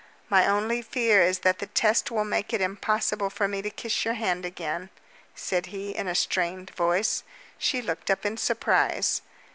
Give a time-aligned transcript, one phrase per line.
[0.31, 4.03] "My only fear is that the test will make it impossible for me to kiss
[4.03, 4.89] your hand again,"
[5.35, 7.21] said he in a strained voice.
[7.59, 9.21] She looked up in surprise.